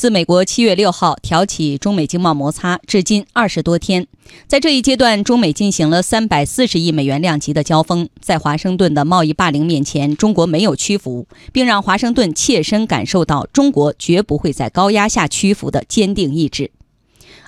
[0.00, 4.06] 自美国七月六号挑起中美经贸摩擦至今二十多天，
[4.46, 8.08] 在这一阶段，中美进行了三百四十亿美元量级的交锋。
[8.18, 16.70] 在华盛顿的贸易霸凌面前，中国没有屈服，并让华盛顿切身感受到中国绝不会在高压下屈服的坚定意志。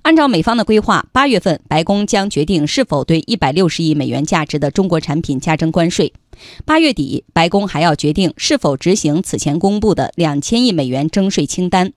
[0.02, 6.12] 按照美方的规划，八月份白宫将决定是否对一百六十亿美元价值的中国产品加征关税。
[6.66, 11.94] 八月底，白宫还要决定是否执行此前公布的两千亿美元征税清单。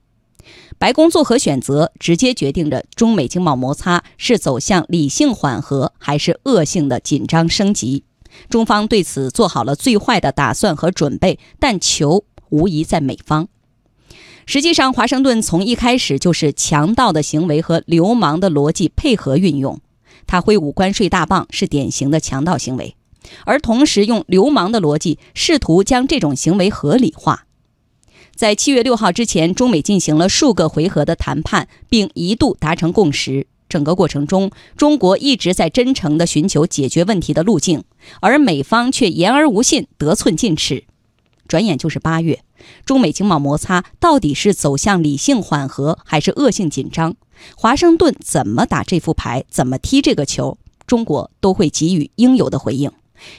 [0.78, 8.04] 白宫作何选择，直接决定着中美经贸摩擦是走向理性缓和，还是恶性的紧张升级。
[8.50, 13.48] 中方对此做好了最坏的打算和准备，但球无疑在美方。
[14.44, 19.80] 实际上，华盛顿从一开始就是强盗的行为和流氓的逻辑配合运用，
[20.26, 22.94] 他挥舞关税大棒是典型的强盗行为，
[23.44, 27.45] 而同时用流氓的逻辑试图将这种行为合理化。
[28.36, 33.46] 在七月六号之前，中美进行了数个回合的谈判，并一度达成共识。
[33.66, 37.82] 整个过程中，中国一直在真诚地寻求解决问题的路径，
[38.20, 40.84] 而美方却言而无信、得寸进尺。
[41.48, 42.42] 转眼就是八月，
[42.84, 47.16] 中美经贸摩擦到底是走向理性缓和，还是恶性紧张？
[47.56, 52.92] 华盛顿怎么打这副牌，怎么踢这个球，中国都会给予应有的回应。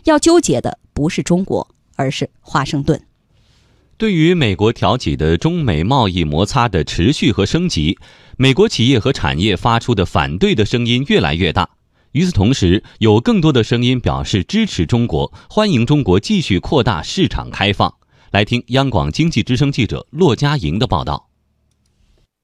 [0.06, 3.00] 要纠结的不是中国，而是华盛顿。
[3.98, 7.98] 对于美国挑起的中美贸易摩擦的持续和升级，
[8.38, 11.68] 美国企业和产业发出的反对的声音越来越大。
[12.12, 17.92] 与此同时，有更多的声音表示支持中国，欢迎中国继续扩大市场开放。
[18.30, 21.27] 来听央广经济之声记者骆家莹的报道。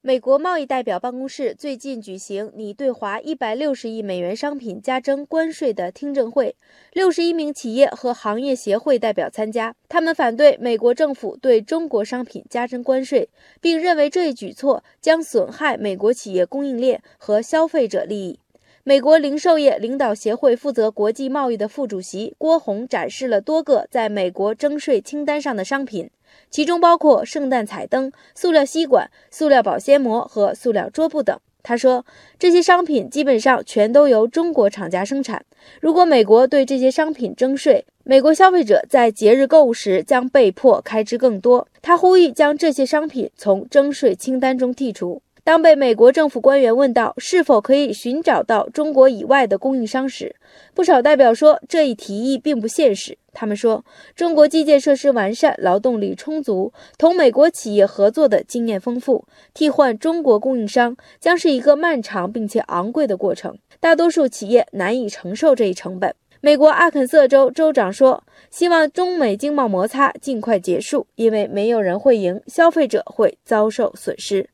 [0.05, 6.57] 美国贸易代表办公室最近举行拟对华一百六十亿美元商品加征关税的听证会，
[6.91, 9.73] 六十一名企业和行业协会代表参加。
[9.87, 13.29] 他们反对美国政府对中国商品加征关税，
[13.61, 18.37] 并认为这一举措将损害美国企业供应链和消费者利益。
[18.85, 26.09] 美国零售业领导协会负责国际贸易的副主席郭红展示了多个在美国征税清单上的商品。
[26.49, 31.39] 其中包括圣诞彩灯、塑料吸管、塑料保鲜膜和塑料桌布等。
[31.61, 32.05] 他说，
[32.37, 35.45] 这些商品基本上全都由中国厂家生产。
[35.79, 41.65] 如果美国对这些商品征税，美国消费者在节日购物时将被迫开支更多。
[41.81, 45.21] 他呼吁将这些商品从征税清单中剔除。
[45.43, 50.37] 当被美国政府官员问到是否可以寻找到中国以外的供应商时，
[50.73, 53.17] 不少代表说这一提议并不现实。
[53.33, 53.83] 他们说，
[54.15, 66.15] 中国基建设施完善、劳动力充足、同美国企业合作的经验丰富，替换中国供应商将是一个漫长并且昂贵的过程，大多数企业难以承受这一成本。
[66.39, 74.49] 美国阿肯色州州长说，希望中美经贸摩擦尽快结束，因为没有人会赢，消费者会遭受损失。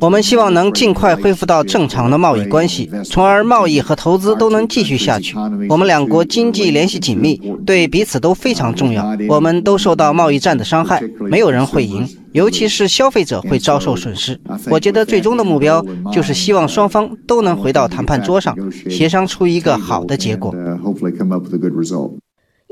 [0.00, 5.36] 我们希望能尽快恢复到正常的贸易关系，从而贸易和投资都能继续下去。
[5.68, 9.06] 我们两国经济联系紧密，对彼此都非常重要。
[9.28, 14.40] 我们都受到贸易战的伤害，没有人会赢，尤其是消费者会遭受损失。
[14.70, 18.56] 我觉得最终的目标就是希望双方都能回到谈判桌上，
[18.88, 20.54] 协商出一个好的结果。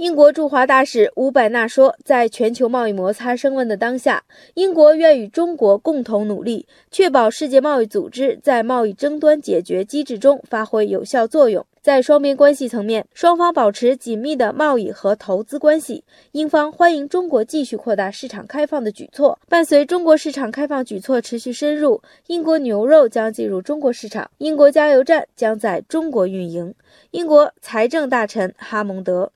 [0.01, 4.25] 英国驻华大使伍百纳说，在全球贸易摩擦升温的当下，
[4.55, 11.67] 英国愿与中国共同努力，确保世界贸易组织在贸易争端解决机制中发挥有效作用。
[11.83, 16.05] 在双边关系层面，双方保持紧密的贸易和投资关系。
[16.33, 19.39] 英方欢迎中国继续扩大市场开放的举措。
[19.49, 26.75] 伴随中国市场开放举措持续深入，英国牛肉将进入中国市场，英国加油站将在中国运营。
[27.13, 29.33] 英国财政大臣哈蒙德。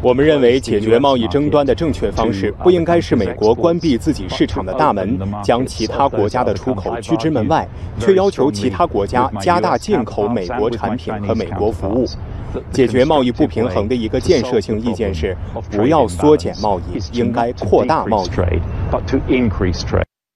[0.00, 7.66] 我们认为，解决贸易争端的正确方式不应该是美国关闭自己市场的大门，将其他国家的出口拒之门外，
[7.98, 12.06] 却要求其他国家加大进口美国产品和美国服务。
[12.70, 15.36] 解决贸易不平衡的一个建设性意见是：
[15.70, 18.28] 不要缩减贸易，应该扩大贸易。